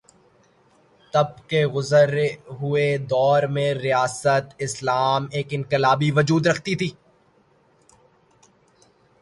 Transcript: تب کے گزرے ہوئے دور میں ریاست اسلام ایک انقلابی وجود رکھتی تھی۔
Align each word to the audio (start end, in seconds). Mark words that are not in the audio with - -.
تب 1.13 1.27
کے 1.49 1.65
گزرے 1.67 2.27
ہوئے 2.61 2.87
دور 3.09 3.43
میں 3.43 3.73
ریاست 3.73 4.55
اسلام 4.57 5.27
ایک 5.31 5.47
انقلابی 5.51 6.11
وجود 6.11 6.47
رکھتی 6.47 6.75
تھی۔ 6.75 6.89